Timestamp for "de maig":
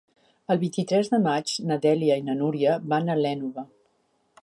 1.11-1.53